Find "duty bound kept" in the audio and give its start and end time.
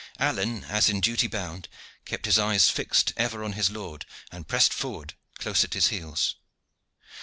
0.99-2.25